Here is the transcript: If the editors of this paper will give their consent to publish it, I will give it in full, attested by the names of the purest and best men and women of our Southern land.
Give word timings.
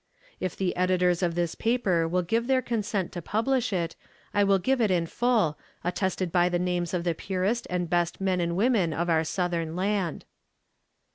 If 0.39 0.55
the 0.57 0.75
editors 0.75 1.21
of 1.21 1.35
this 1.35 1.53
paper 1.53 2.07
will 2.07 2.23
give 2.23 2.47
their 2.47 2.63
consent 2.63 3.11
to 3.11 3.21
publish 3.21 3.71
it, 3.71 3.95
I 4.33 4.43
will 4.43 4.57
give 4.57 4.81
it 4.81 4.89
in 4.89 5.05
full, 5.05 5.59
attested 5.83 6.31
by 6.31 6.49
the 6.49 6.57
names 6.57 6.95
of 6.95 7.03
the 7.03 7.13
purest 7.13 7.67
and 7.69 7.87
best 7.87 8.19
men 8.19 8.41
and 8.41 8.55
women 8.57 8.93
of 8.95 9.11
our 9.11 9.23
Southern 9.23 9.75
land. 9.75 10.25